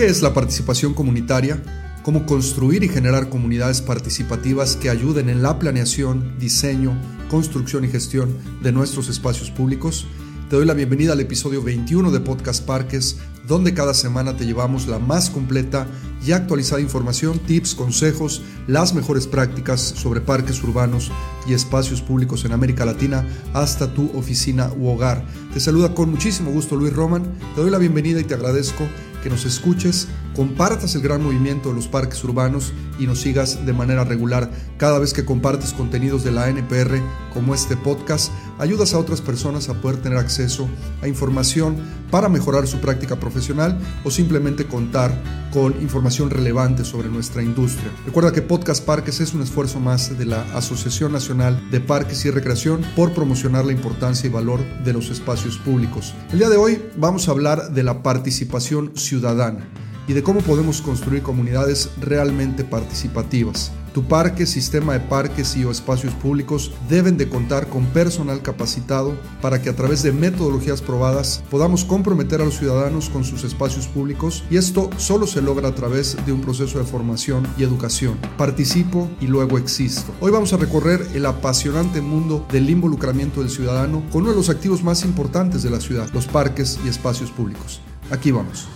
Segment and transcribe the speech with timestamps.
[0.00, 1.62] ¿Qué es la participación comunitaria?
[2.02, 8.34] ¿Cómo construir y generar comunidades participativas que ayuden en la planeación, diseño, construcción y gestión
[8.62, 10.06] de nuestros espacios públicos?
[10.50, 14.88] Te doy la bienvenida al episodio 21 de Podcast Parques, donde cada semana te llevamos
[14.88, 15.86] la más completa
[16.26, 21.12] y actualizada información, tips, consejos, las mejores prácticas sobre parques urbanos
[21.46, 23.24] y espacios públicos en América Latina
[23.54, 25.24] hasta tu oficina u hogar.
[25.54, 27.22] Te saluda con muchísimo gusto Luis Roman,
[27.54, 28.88] te doy la bienvenida y te agradezco
[29.22, 30.08] que nos escuches,
[30.40, 34.50] compartas el gran movimiento de los parques urbanos y nos sigas de manera regular.
[34.78, 36.98] Cada vez que compartes contenidos de la NPR
[37.34, 40.66] como este podcast, ayudas a otras personas a poder tener acceso
[41.02, 41.76] a información
[42.10, 45.12] para mejorar su práctica profesional o simplemente contar
[45.52, 47.92] con información relevante sobre nuestra industria.
[48.06, 52.30] Recuerda que Podcast Parques es un esfuerzo más de la Asociación Nacional de Parques y
[52.30, 56.14] Recreación por promocionar la importancia y valor de los espacios públicos.
[56.32, 59.68] El día de hoy vamos a hablar de la participación ciudadana
[60.10, 63.70] y de cómo podemos construir comunidades realmente participativas.
[63.94, 69.14] Tu parque, sistema de parques y o espacios públicos deben de contar con personal capacitado
[69.40, 73.86] para que a través de metodologías probadas podamos comprometer a los ciudadanos con sus espacios
[73.86, 78.18] públicos y esto solo se logra a través de un proceso de formación y educación.
[78.36, 80.12] Participo y luego existo.
[80.18, 84.50] Hoy vamos a recorrer el apasionante mundo del involucramiento del ciudadano con uno de los
[84.50, 87.80] activos más importantes de la ciudad, los parques y espacios públicos.
[88.10, 88.66] Aquí vamos.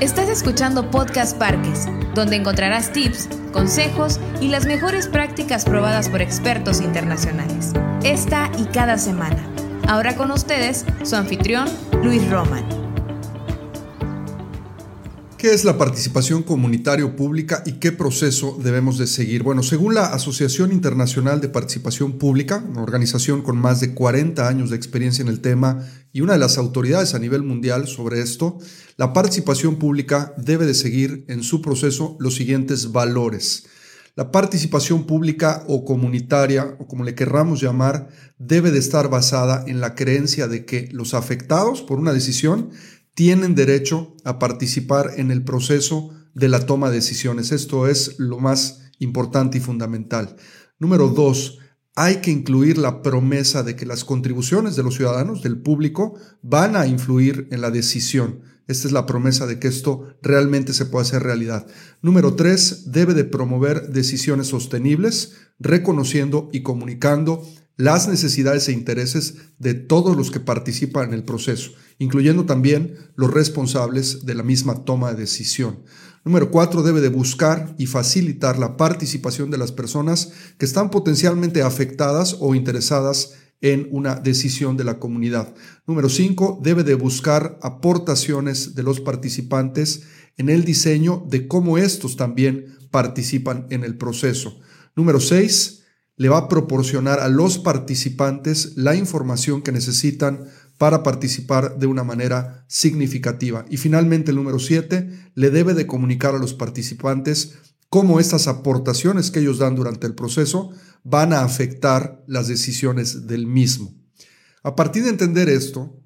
[0.00, 1.84] Estás escuchando Podcast Parques,
[2.14, 7.72] donde encontrarás tips, consejos y las mejores prácticas probadas por expertos internacionales.
[8.02, 9.46] Esta y cada semana.
[9.86, 11.68] Ahora con ustedes, su anfitrión,
[12.02, 12.64] Luis Roman.
[15.36, 19.42] ¿Qué es la participación comunitario pública y qué proceso debemos de seguir?
[19.42, 24.70] Bueno, según la Asociación Internacional de Participación Pública, una organización con más de 40 años
[24.70, 28.58] de experiencia en el tema y una de las autoridades a nivel mundial sobre esto,
[28.96, 33.64] la participación pública debe de seguir en su proceso los siguientes valores.
[34.16, 39.80] La participación pública o comunitaria, o como le querramos llamar, debe de estar basada en
[39.80, 42.70] la creencia de que los afectados por una decisión
[43.14, 47.52] tienen derecho a participar en el proceso de la toma de decisiones.
[47.52, 50.36] Esto es lo más importante y fundamental.
[50.78, 51.59] Número dos,
[51.96, 56.76] hay que incluir la promesa de que las contribuciones de los ciudadanos, del público, van
[56.76, 58.40] a influir en la decisión.
[58.68, 61.66] Esta es la promesa de que esto realmente se puede hacer realidad.
[62.02, 67.44] Número tres, debe de promover decisiones sostenibles, reconociendo y comunicando
[67.80, 73.32] las necesidades e intereses de todos los que participan en el proceso, incluyendo también los
[73.32, 75.82] responsables de la misma toma de decisión.
[76.22, 81.62] Número cuatro, debe de buscar y facilitar la participación de las personas que están potencialmente
[81.62, 83.32] afectadas o interesadas
[83.62, 85.54] en una decisión de la comunidad.
[85.86, 90.02] Número cinco, debe de buscar aportaciones de los participantes
[90.36, 94.60] en el diseño de cómo estos también participan en el proceso.
[94.94, 95.79] Número seis,
[96.20, 100.44] le va a proporcionar a los participantes la información que necesitan
[100.76, 103.64] para participar de una manera significativa.
[103.70, 107.54] Y finalmente, el número siete, le debe de comunicar a los participantes
[107.88, 110.72] cómo estas aportaciones que ellos dan durante el proceso
[111.04, 113.94] van a afectar las decisiones del mismo.
[114.62, 116.02] A partir de entender esto,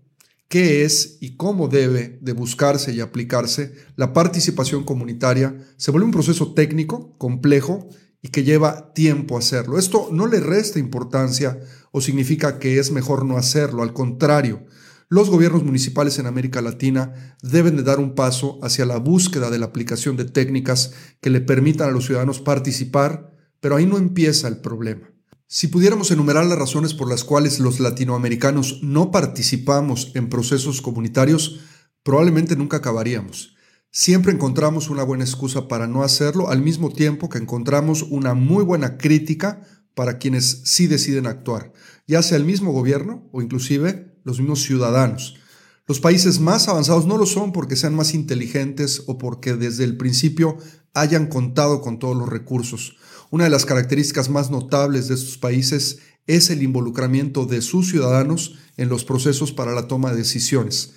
[0.46, 6.12] qué es y cómo debe de buscarse y aplicarse la participación comunitaria, se vuelve un
[6.12, 7.88] proceso técnico, complejo
[8.24, 9.78] y que lleva tiempo hacerlo.
[9.78, 11.60] Esto no le resta importancia
[11.92, 14.64] o significa que es mejor no hacerlo, al contrario,
[15.10, 19.58] los gobiernos municipales en América Latina deben de dar un paso hacia la búsqueda de
[19.58, 23.30] la aplicación de técnicas que le permitan a los ciudadanos participar,
[23.60, 25.10] pero ahí no empieza el problema.
[25.46, 31.60] Si pudiéramos enumerar las razones por las cuales los latinoamericanos no participamos en procesos comunitarios,
[32.02, 33.53] probablemente nunca acabaríamos.
[33.96, 38.64] Siempre encontramos una buena excusa para no hacerlo, al mismo tiempo que encontramos una muy
[38.64, 39.62] buena crítica
[39.94, 41.72] para quienes sí deciden actuar,
[42.08, 45.36] ya sea el mismo gobierno o inclusive los mismos ciudadanos.
[45.86, 49.96] Los países más avanzados no lo son porque sean más inteligentes o porque desde el
[49.96, 50.58] principio
[50.92, 52.96] hayan contado con todos los recursos.
[53.30, 58.56] Una de las características más notables de estos países es el involucramiento de sus ciudadanos
[58.76, 60.94] en los procesos para la toma de decisiones.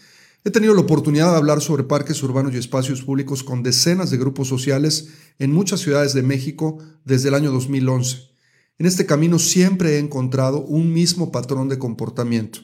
[0.48, 4.18] He tenido la oportunidad de hablar sobre parques urbanos y espacios públicos con decenas de
[4.18, 5.10] grupos sociales
[5.40, 8.30] en muchas ciudades de México desde el año 2011.
[8.78, 12.62] En este camino siempre he encontrado un mismo patrón de comportamiento,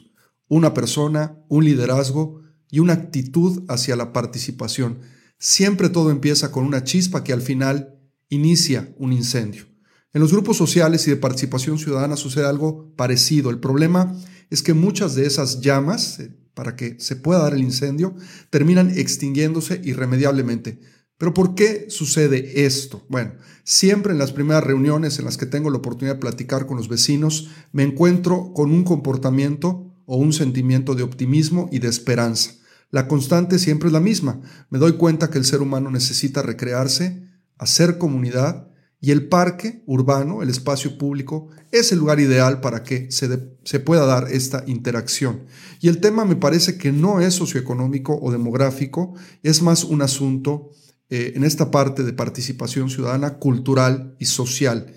[0.48, 2.40] una persona, un liderazgo
[2.70, 5.00] y una actitud hacia la participación.
[5.38, 7.98] Siempre todo empieza con una chispa que al final
[8.30, 9.66] inicia un incendio.
[10.14, 13.50] En los grupos sociales y de participación ciudadana sucede algo parecido.
[13.50, 16.18] El problema es que muchas de esas llamas,
[16.54, 18.14] para que se pueda dar el incendio,
[18.50, 20.80] terminan extinguiéndose irremediablemente.
[21.18, 23.04] Pero ¿por qué sucede esto?
[23.08, 26.76] Bueno, siempre en las primeras reuniones en las que tengo la oportunidad de platicar con
[26.76, 32.52] los vecinos, me encuentro con un comportamiento o un sentimiento de optimismo y de esperanza.
[32.90, 34.40] La constante siempre es la misma.
[34.70, 37.28] Me doy cuenta que el ser humano necesita recrearse,
[37.58, 38.68] hacer comunidad
[39.04, 43.28] y el parque urbano, el espacio público, es el lugar ideal para que se,
[43.62, 45.42] se, pueda dar esta interacción.
[45.82, 49.12] Y el tema me parece que no es socioeconómico o demográfico,
[49.42, 50.70] es más un asunto
[51.10, 54.94] eh, en esta parte de participación ciudadana, cultural y social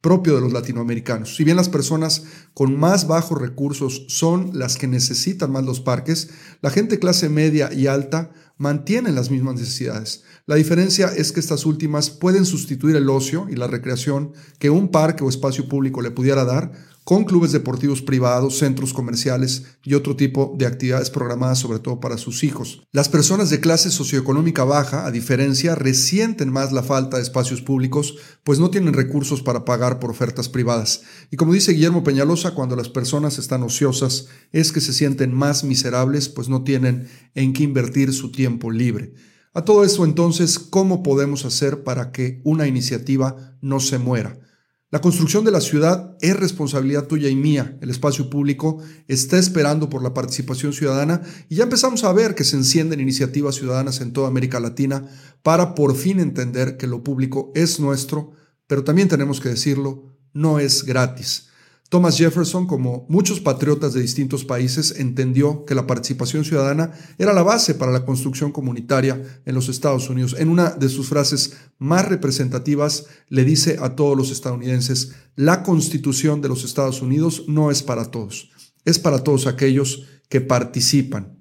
[0.00, 1.36] propio de los latinoamericanos.
[1.36, 2.24] Si bien las personas
[2.54, 6.30] con más bajos recursos son las que necesitan más los parques,
[6.62, 10.24] la gente clase media y alta mantienen las mismas necesidades.
[10.44, 14.88] La diferencia es que estas últimas pueden sustituir el ocio y la recreación que un
[14.88, 16.72] parque o espacio público le pudiera dar
[17.04, 22.18] con clubes deportivos privados, centros comerciales y otro tipo de actividades programadas sobre todo para
[22.18, 22.82] sus hijos.
[22.90, 28.16] Las personas de clase socioeconómica baja, a diferencia, resienten más la falta de espacios públicos,
[28.42, 31.02] pues no tienen recursos para pagar por ofertas privadas.
[31.30, 35.62] Y como dice Guillermo Peñalosa, cuando las personas están ociosas es que se sienten más
[35.64, 39.14] miserables, pues no tienen en qué invertir su tiempo libre.
[39.54, 44.38] A todo eso entonces, ¿cómo podemos hacer para que una iniciativa no se muera?
[44.90, 47.78] La construcción de la ciudad es responsabilidad tuya y mía.
[47.80, 48.78] El espacio público
[49.08, 53.54] está esperando por la participación ciudadana y ya empezamos a ver que se encienden iniciativas
[53.54, 55.06] ciudadanas en toda América Latina
[55.42, 58.32] para por fin entender que lo público es nuestro,
[58.66, 61.48] pero también tenemos que decirlo, no es gratis.
[61.92, 67.42] Thomas Jefferson, como muchos patriotas de distintos países, entendió que la participación ciudadana era la
[67.42, 70.34] base para la construcción comunitaria en los Estados Unidos.
[70.38, 76.40] En una de sus frases más representativas le dice a todos los estadounidenses, la constitución
[76.40, 78.50] de los Estados Unidos no es para todos,
[78.86, 81.38] es para todos aquellos que participan.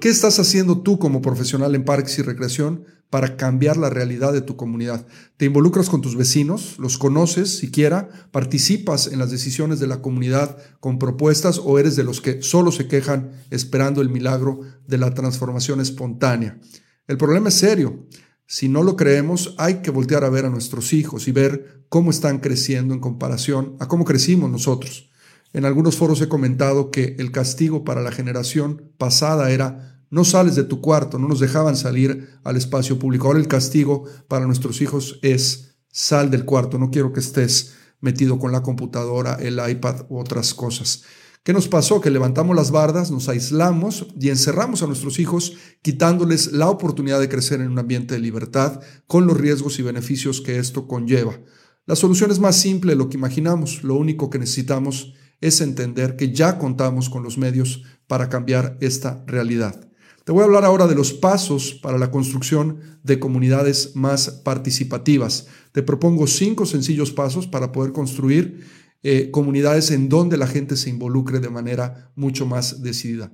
[0.00, 4.40] ¿Qué estás haciendo tú como profesional en parques y recreación para cambiar la realidad de
[4.40, 5.06] tu comunidad?
[5.36, 6.76] ¿Te involucras con tus vecinos?
[6.78, 8.08] ¿Los conoces siquiera?
[8.30, 12.72] ¿Participas en las decisiones de la comunidad con propuestas o eres de los que solo
[12.72, 16.58] se quejan esperando el milagro de la transformación espontánea?
[17.06, 18.06] El problema es serio.
[18.46, 22.10] Si no lo creemos, hay que voltear a ver a nuestros hijos y ver cómo
[22.10, 25.10] están creciendo en comparación a cómo crecimos nosotros.
[25.52, 30.54] En algunos foros he comentado que el castigo para la generación pasada era no sales
[30.56, 33.26] de tu cuarto, no nos dejaban salir al espacio público.
[33.28, 38.38] Ahora el castigo para nuestros hijos es sal del cuarto, no quiero que estés metido
[38.38, 41.04] con la computadora, el iPad u otras cosas.
[41.42, 42.02] ¿Qué nos pasó?
[42.02, 47.30] Que levantamos las bardas, nos aislamos y encerramos a nuestros hijos, quitándoles la oportunidad de
[47.30, 51.40] crecer en un ambiente de libertad, con los riesgos y beneficios que esto conlleva.
[51.86, 53.82] La solución es más simple de lo que imaginamos.
[53.82, 59.24] Lo único que necesitamos es entender que ya contamos con los medios para cambiar esta
[59.26, 59.88] realidad.
[60.24, 65.48] Te voy a hablar ahora de los pasos para la construcción de comunidades más participativas.
[65.72, 68.64] Te propongo cinco sencillos pasos para poder construir
[69.02, 73.32] eh, comunidades en donde la gente se involucre de manera mucho más decidida.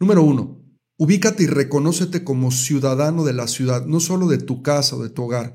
[0.00, 0.64] Número uno,
[0.96, 5.10] ubícate y reconócete como ciudadano de la ciudad, no solo de tu casa o de
[5.10, 5.54] tu hogar.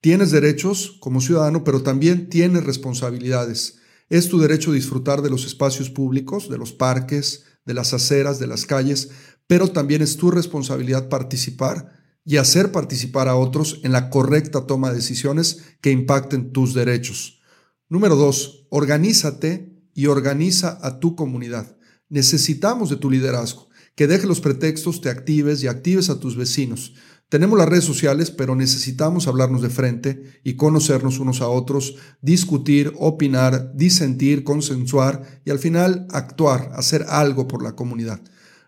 [0.00, 3.80] Tienes derechos como ciudadano, pero también tienes responsabilidades.
[4.08, 8.46] Es tu derecho disfrutar de los espacios públicos, de los parques, de las aceras, de
[8.46, 9.10] las calles,
[9.46, 11.92] pero también es tu responsabilidad participar
[12.24, 17.40] y hacer participar a otros en la correcta toma de decisiones que impacten tus derechos.
[17.88, 21.76] Número dos, organízate y organiza a tu comunidad.
[22.08, 26.94] Necesitamos de tu liderazgo, que deje los pretextos, te actives y actives a tus vecinos.
[27.28, 32.92] Tenemos las redes sociales, pero necesitamos hablarnos de frente y conocernos unos a otros, discutir,
[32.98, 38.20] opinar, disentir, consensuar y al final actuar, hacer algo por la comunidad.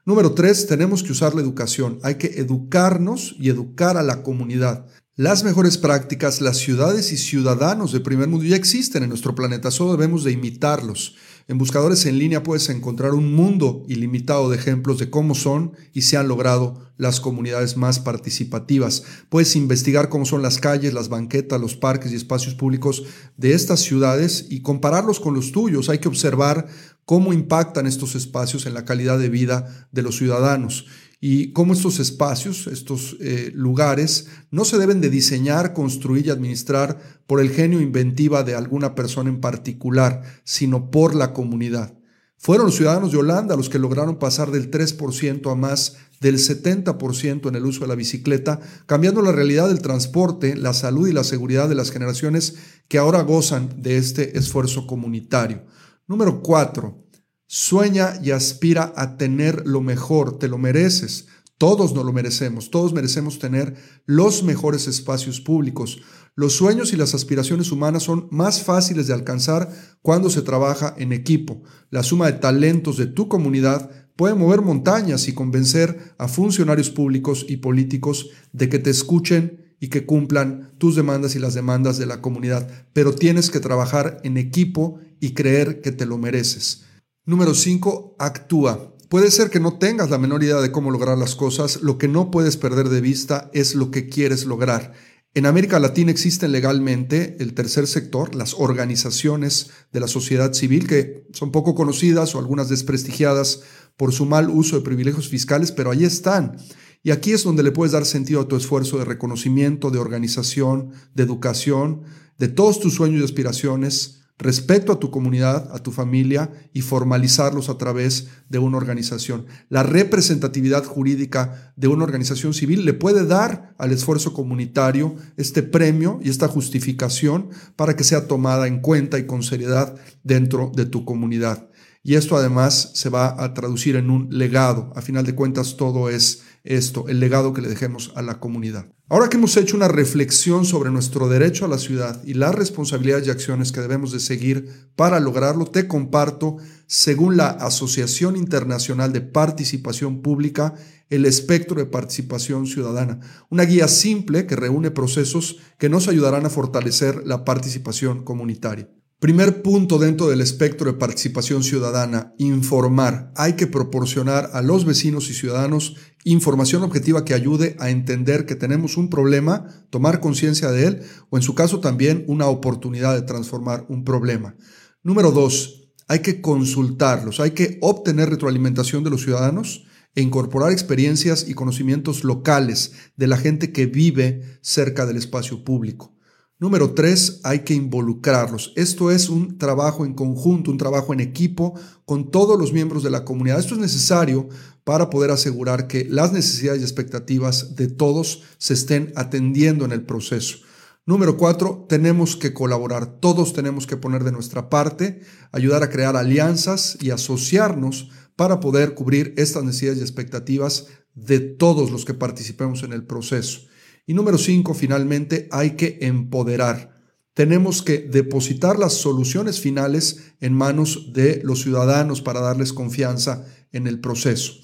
[0.08, 1.98] Número tres, tenemos que usar la educación.
[2.02, 4.86] Hay que educarnos y educar a la comunidad.
[5.16, 9.70] Las mejores prácticas, las ciudades y ciudadanos de primer mundo ya existen en nuestro planeta,
[9.70, 11.16] solo debemos de imitarlos.
[11.50, 16.02] En buscadores en línea puedes encontrar un mundo ilimitado de ejemplos de cómo son y
[16.02, 19.04] se han logrado las comunidades más participativas.
[19.30, 23.04] Puedes investigar cómo son las calles, las banquetas, los parques y espacios públicos
[23.38, 25.88] de estas ciudades y compararlos con los tuyos.
[25.88, 26.66] Hay que observar
[27.06, 30.84] cómo impactan estos espacios en la calidad de vida de los ciudadanos
[31.20, 36.98] y cómo estos espacios, estos eh, lugares, no se deben de diseñar, construir y administrar
[37.26, 41.94] por el genio inventiva de alguna persona en particular, sino por la comunidad.
[42.36, 47.48] Fueron los ciudadanos de Holanda los que lograron pasar del 3% a más del 70%
[47.48, 51.24] en el uso de la bicicleta, cambiando la realidad del transporte, la salud y la
[51.24, 52.56] seguridad de las generaciones
[52.86, 55.64] que ahora gozan de este esfuerzo comunitario.
[56.06, 57.07] Número cuatro,
[57.50, 61.28] Sueña y aspira a tener lo mejor, te lo mereces.
[61.56, 63.74] Todos nos lo merecemos, todos merecemos tener
[64.04, 66.02] los mejores espacios públicos.
[66.34, 71.14] Los sueños y las aspiraciones humanas son más fáciles de alcanzar cuando se trabaja en
[71.14, 71.62] equipo.
[71.88, 77.46] La suma de talentos de tu comunidad puede mover montañas y convencer a funcionarios públicos
[77.48, 82.04] y políticos de que te escuchen y que cumplan tus demandas y las demandas de
[82.04, 82.68] la comunidad.
[82.92, 86.84] Pero tienes que trabajar en equipo y creer que te lo mereces.
[87.28, 88.16] Número 5.
[88.18, 88.96] Actúa.
[89.10, 92.08] Puede ser que no tengas la menor idea de cómo lograr las cosas, lo que
[92.08, 94.94] no puedes perder de vista es lo que quieres lograr.
[95.34, 101.26] En América Latina existen legalmente el tercer sector, las organizaciones de la sociedad civil, que
[101.34, 103.60] son poco conocidas o algunas desprestigiadas
[103.98, 106.56] por su mal uso de privilegios fiscales, pero ahí están.
[107.02, 110.92] Y aquí es donde le puedes dar sentido a tu esfuerzo de reconocimiento, de organización,
[111.14, 112.04] de educación,
[112.38, 117.68] de todos tus sueños y aspiraciones, respeto a tu comunidad, a tu familia y formalizarlos
[117.68, 119.46] a través de una organización.
[119.68, 126.20] La representatividad jurídica de una organización civil le puede dar al esfuerzo comunitario este premio
[126.22, 131.04] y esta justificación para que sea tomada en cuenta y con seriedad dentro de tu
[131.04, 131.68] comunidad.
[132.02, 134.92] Y esto además se va a traducir en un legado.
[134.94, 138.86] A final de cuentas, todo es esto, el legado que le dejemos a la comunidad.
[139.10, 143.26] Ahora que hemos hecho una reflexión sobre nuestro derecho a la ciudad y las responsabilidades
[143.26, 149.22] y acciones que debemos de seguir para lograrlo, te comparto, según la Asociación Internacional de
[149.22, 150.74] Participación Pública,
[151.08, 156.50] el espectro de participación ciudadana, una guía simple que reúne procesos que nos ayudarán a
[156.50, 158.90] fortalecer la participación comunitaria.
[159.20, 163.32] Primer punto dentro del espectro de participación ciudadana, informar.
[163.34, 168.54] Hay que proporcionar a los vecinos y ciudadanos información objetiva que ayude a entender que
[168.54, 173.22] tenemos un problema, tomar conciencia de él o en su caso también una oportunidad de
[173.22, 174.54] transformar un problema.
[175.02, 179.84] Número dos, hay que consultarlos, hay que obtener retroalimentación de los ciudadanos
[180.14, 186.17] e incorporar experiencias y conocimientos locales de la gente que vive cerca del espacio público.
[186.60, 188.72] Número tres, hay que involucrarlos.
[188.74, 193.10] Esto es un trabajo en conjunto, un trabajo en equipo con todos los miembros de
[193.10, 193.60] la comunidad.
[193.60, 194.48] Esto es necesario
[194.82, 200.02] para poder asegurar que las necesidades y expectativas de todos se estén atendiendo en el
[200.02, 200.58] proceso.
[201.06, 203.20] Número cuatro, tenemos que colaborar.
[203.20, 205.20] Todos tenemos que poner de nuestra parte,
[205.52, 211.92] ayudar a crear alianzas y asociarnos para poder cubrir estas necesidades y expectativas de todos
[211.92, 213.60] los que participemos en el proceso.
[214.08, 216.98] Y número cinco, finalmente, hay que empoderar.
[217.34, 223.86] Tenemos que depositar las soluciones finales en manos de los ciudadanos para darles confianza en
[223.86, 224.54] el proceso.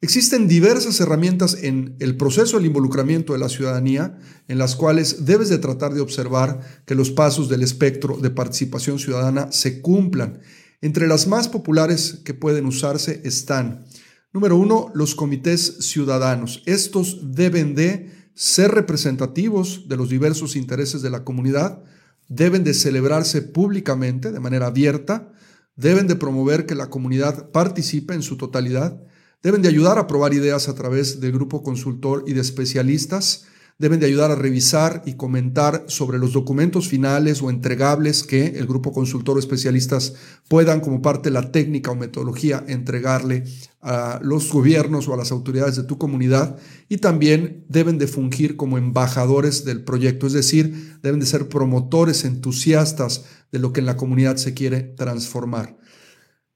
[0.00, 5.48] Existen diversas herramientas en el proceso del involucramiento de la ciudadanía en las cuales debes
[5.48, 10.42] de tratar de observar que los pasos del espectro de participación ciudadana se cumplan.
[10.80, 13.84] Entre las más populares que pueden usarse están,
[14.32, 16.62] número uno, los comités ciudadanos.
[16.66, 21.82] Estos deben de ser representativos de los diversos intereses de la comunidad,
[22.28, 25.32] deben de celebrarse públicamente de manera abierta,
[25.74, 29.00] deben de promover que la comunidad participe en su totalidad,
[29.42, 33.46] deben de ayudar a probar ideas a través del grupo consultor y de especialistas,
[33.78, 38.66] deben de ayudar a revisar y comentar sobre los documentos finales o entregables que el
[38.66, 40.14] grupo consultor o especialistas
[40.48, 43.44] puedan, como parte de la técnica o metodología, entregarle
[43.82, 46.56] a los gobiernos o a las autoridades de tu comunidad
[46.88, 52.24] y también deben de fungir como embajadores del proyecto, es decir, deben de ser promotores
[52.24, 55.76] entusiastas de lo que en la comunidad se quiere transformar.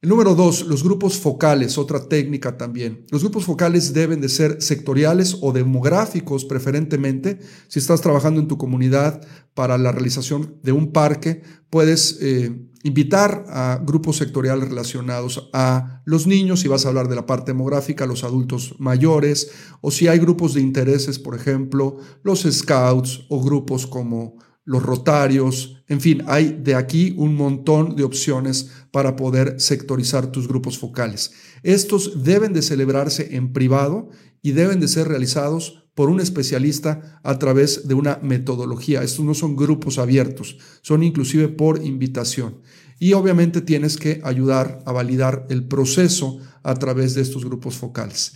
[0.02, 3.04] El número dos, los grupos focales, otra técnica también.
[3.11, 7.38] Los grupos focales deben de ser sectoriales o demográficos preferentemente.
[7.69, 9.21] Si estás trabajando en tu comunidad
[9.52, 16.26] para la realización de un parque, puedes eh, invitar a grupos sectoriales relacionados a los
[16.26, 19.50] niños, si vas a hablar de la parte demográfica, los adultos mayores,
[19.83, 24.38] o si hay grupos de intereses, por ejemplo, los scouts o grupos como
[24.71, 30.47] los rotarios, en fin, hay de aquí un montón de opciones para poder sectorizar tus
[30.47, 31.33] grupos focales.
[31.65, 34.11] Estos deben de celebrarse en privado
[34.43, 39.03] y deben de ser realizados por un especialista a través de una metodología.
[39.03, 42.61] Estos no son grupos abiertos, son inclusive por invitación.
[43.00, 48.35] Y obviamente tienes que ayudar a validar el proceso a través de estos grupos focales.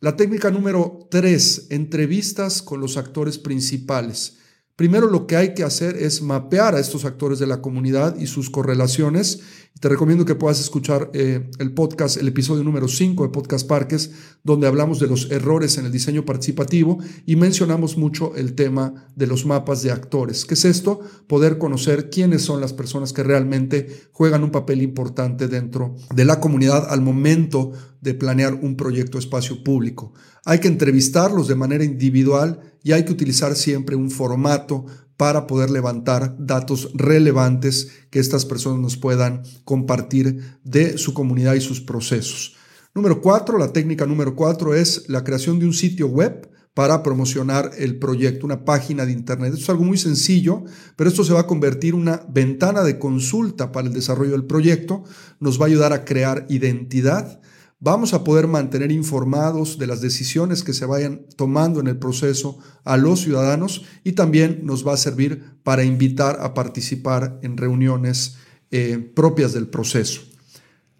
[0.00, 4.38] La técnica número tres, entrevistas con los actores principales.
[4.76, 8.26] Primero lo que hay que hacer es mapear a estos actores de la comunidad y
[8.26, 9.40] sus correlaciones.
[9.80, 14.10] Te recomiendo que puedas escuchar eh, el podcast, el episodio número 5 de Podcast Parques,
[14.44, 19.26] donde hablamos de los errores en el diseño participativo y mencionamos mucho el tema de
[19.26, 20.44] los mapas de actores.
[20.44, 21.00] ¿Qué es esto?
[21.26, 26.38] Poder conocer quiénes son las personas que realmente juegan un papel importante dentro de la
[26.38, 27.72] comunidad al momento
[28.06, 30.14] de planear un proyecto espacio público.
[30.44, 34.86] Hay que entrevistarlos de manera individual y hay que utilizar siempre un formato
[35.16, 41.60] para poder levantar datos relevantes que estas personas nos puedan compartir de su comunidad y
[41.60, 42.54] sus procesos.
[42.94, 47.72] Número cuatro, la técnica número cuatro es la creación de un sitio web para promocionar
[47.76, 49.54] el proyecto, una página de Internet.
[49.54, 50.62] Esto es algo muy sencillo,
[50.94, 54.44] pero esto se va a convertir en una ventana de consulta para el desarrollo del
[54.44, 55.02] proyecto,
[55.40, 57.40] nos va a ayudar a crear identidad
[57.78, 62.58] Vamos a poder mantener informados de las decisiones que se vayan tomando en el proceso
[62.84, 68.36] a los ciudadanos y también nos va a servir para invitar a participar en reuniones
[68.70, 70.22] eh, propias del proceso.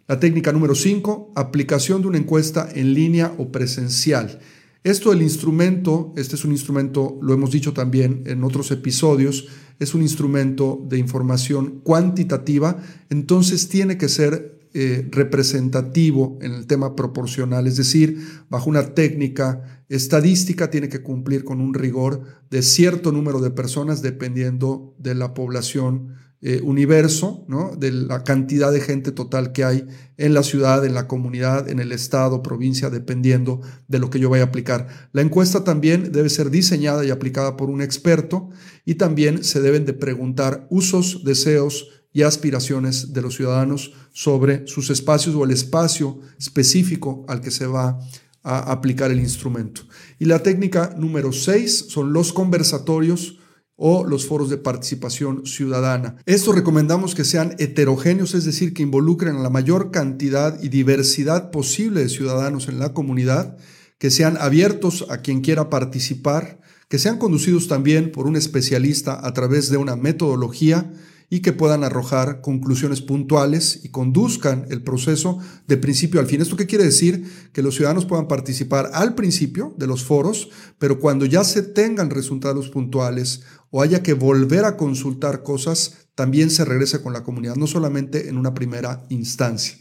[0.07, 4.39] La técnica número 5, aplicación de una encuesta en línea o presencial.
[4.83, 9.47] Esto del instrumento, este es un instrumento, lo hemos dicho también en otros episodios,
[9.79, 12.77] es un instrumento de información cuantitativa,
[13.09, 19.83] entonces tiene que ser eh, representativo en el tema proporcional, es decir, bajo una técnica
[19.89, 25.33] estadística tiene que cumplir con un rigor de cierto número de personas dependiendo de la
[25.33, 27.75] población eh, universo, ¿no?
[27.75, 31.79] de la cantidad de gente total que hay en la ciudad, en la comunidad, en
[31.79, 35.09] el estado, provincia, dependiendo de lo que yo vaya a aplicar.
[35.11, 38.51] La encuesta también debe ser diseñada y aplicada por un experto
[38.85, 44.89] y también se deben de preguntar usos, deseos, y aspiraciones de los ciudadanos sobre sus
[44.89, 47.99] espacios o el espacio específico al que se va
[48.43, 49.81] a aplicar el instrumento.
[50.19, 53.37] Y la técnica número 6 son los conversatorios
[53.75, 56.15] o los foros de participación ciudadana.
[56.25, 61.51] Estos recomendamos que sean heterogéneos, es decir, que involucren a la mayor cantidad y diversidad
[61.51, 63.57] posible de ciudadanos en la comunidad,
[63.99, 66.59] que sean abiertos a quien quiera participar,
[66.89, 70.91] que sean conducidos también por un especialista a través de una metodología
[71.29, 76.41] y que puedan arrojar conclusiones puntuales y conduzcan el proceso de principio al fin.
[76.41, 77.29] ¿Esto qué quiere decir?
[77.51, 82.09] Que los ciudadanos puedan participar al principio de los foros, pero cuando ya se tengan
[82.09, 83.41] resultados puntuales
[83.71, 88.29] o haya que volver a consultar cosas, también se regrese con la comunidad, no solamente
[88.29, 89.77] en una primera instancia.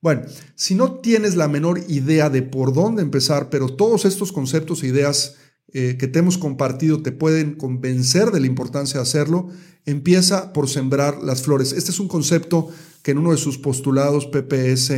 [0.00, 0.22] Bueno,
[0.54, 4.86] si no tienes la menor idea de por dónde empezar, pero todos estos conceptos e
[4.86, 5.34] ideas
[5.72, 9.48] eh, que te hemos compartido te pueden convencer de la importancia de hacerlo,
[9.84, 11.72] empieza por sembrar las flores.
[11.72, 12.68] Este es un concepto
[13.02, 14.90] que en uno de sus postulados PPS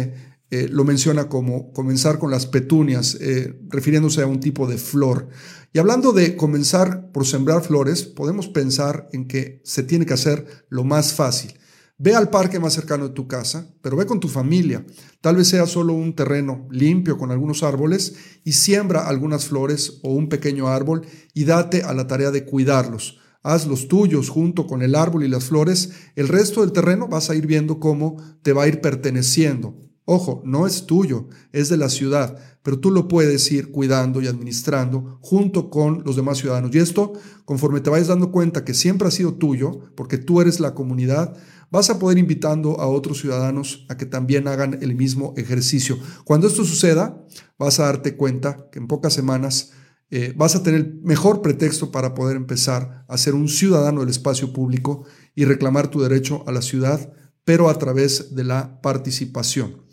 [0.52, 5.28] eh, lo menciona como comenzar con las petunias, eh, refiriéndose a un tipo de flor.
[5.72, 10.46] Y hablando de comenzar por sembrar flores, podemos pensar en que se tiene que hacer
[10.68, 11.54] lo más fácil.
[12.02, 14.86] Ve al parque más cercano de tu casa, pero ve con tu familia.
[15.20, 20.14] Tal vez sea solo un terreno limpio con algunos árboles y siembra algunas flores o
[20.14, 21.02] un pequeño árbol
[21.34, 23.18] y date a la tarea de cuidarlos.
[23.42, 25.90] Haz los tuyos junto con el árbol y las flores.
[26.16, 29.76] El resto del terreno vas a ir viendo cómo te va a ir perteneciendo.
[30.06, 34.26] Ojo, no es tuyo, es de la ciudad, pero tú lo puedes ir cuidando y
[34.26, 36.74] administrando junto con los demás ciudadanos.
[36.74, 37.12] Y esto,
[37.44, 41.36] conforme te vayas dando cuenta que siempre ha sido tuyo, porque tú eres la comunidad,
[41.70, 45.98] vas a poder invitando a otros ciudadanos a que también hagan el mismo ejercicio.
[46.24, 47.24] Cuando esto suceda,
[47.58, 49.72] vas a darte cuenta que en pocas semanas
[50.10, 54.52] eh, vas a tener mejor pretexto para poder empezar a ser un ciudadano del espacio
[54.52, 55.04] público
[55.36, 57.12] y reclamar tu derecho a la ciudad,
[57.44, 59.84] pero a través de la participación.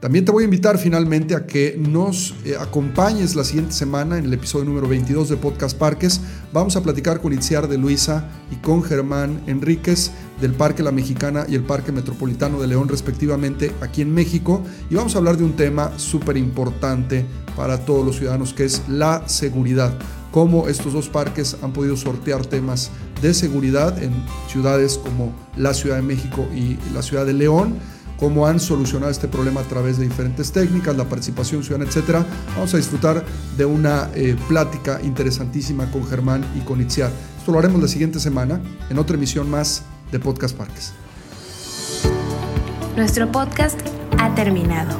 [0.00, 4.26] También te voy a invitar finalmente a que nos eh, acompañes la siguiente semana en
[4.26, 6.20] el episodio número 22 de Podcast Parques.
[6.52, 11.46] Vamos a platicar con Itziar de Luisa y con Germán Enríquez del Parque La Mexicana
[11.48, 14.62] y el Parque Metropolitano de León respectivamente aquí en México.
[14.90, 17.24] Y vamos a hablar de un tema súper importante
[17.56, 19.98] para todos los ciudadanos que es la seguridad.
[20.30, 22.90] Cómo estos dos parques han podido sortear temas
[23.22, 24.12] de seguridad en
[24.52, 27.78] ciudades como la Ciudad de México y la Ciudad de León
[28.18, 32.24] cómo han solucionado este problema a través de diferentes técnicas, la participación ciudadana, etc.
[32.54, 33.24] Vamos a disfrutar
[33.56, 37.10] de una eh, plática interesantísima con Germán y con Itziar.
[37.38, 40.92] Esto lo haremos la siguiente semana en otra emisión más de Podcast Parques.
[42.96, 43.78] Nuestro podcast
[44.18, 44.96] ha terminado.